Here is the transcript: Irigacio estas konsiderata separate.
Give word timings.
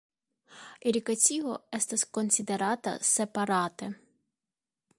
Irigacio 0.91 1.51
estas 1.79 2.05
konsiderata 2.19 2.95
separate. 3.11 3.91